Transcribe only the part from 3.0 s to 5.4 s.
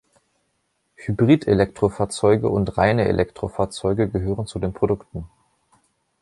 Elektrofahrzeuge gehören zu den Produkten.